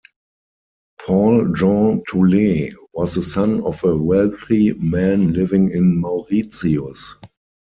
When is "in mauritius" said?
5.69-7.17